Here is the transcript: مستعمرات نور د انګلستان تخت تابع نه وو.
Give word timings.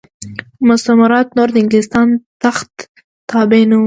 مستعمرات 0.67 1.27
نور 1.37 1.49
د 1.51 1.55
انګلستان 1.61 2.07
تخت 2.43 2.71
تابع 3.31 3.61
نه 3.69 3.75
وو. 3.77 3.79